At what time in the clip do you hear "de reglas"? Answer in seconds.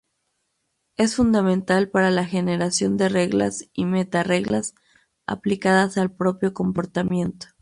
2.97-3.69